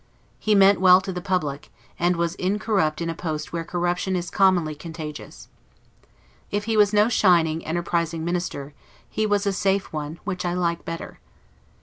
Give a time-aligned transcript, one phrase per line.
[0.39, 1.69] He meant well to the public;
[1.99, 5.47] and was incorrupt in a post where corruption is commonly contagious.
[6.49, 8.73] If he was no shining, enterprising minister,
[9.07, 11.19] he was a safe one, which I like better.